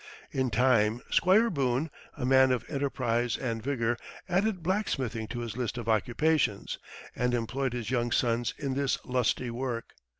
In 0.31 0.49
time 0.49 1.01
Squire 1.11 1.51
Boone, 1.51 1.91
a 2.17 2.25
man 2.25 2.51
of 2.51 2.67
enterprise 2.67 3.37
and 3.37 3.61
vigor, 3.61 3.97
added 4.27 4.63
blacksmithing 4.63 5.27
to 5.27 5.41
his 5.41 5.55
list 5.55 5.77
of 5.77 5.87
occupations, 5.87 6.79
and 7.15 7.35
employed 7.35 7.73
his 7.73 7.91
young 7.91 8.11
sons 8.11 8.55
in 8.57 8.73
this 8.73 8.97
lusty 9.05 9.51
work. 9.51 9.93